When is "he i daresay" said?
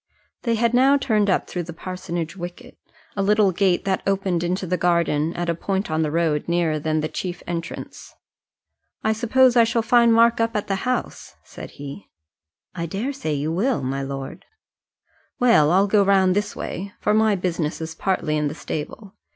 11.77-13.35